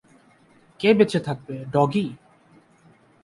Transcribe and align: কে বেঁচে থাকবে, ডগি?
কে 0.79 0.89
বেঁচে 0.93 1.19
থাকবে, 1.19 1.55
ডগি? 1.71 2.05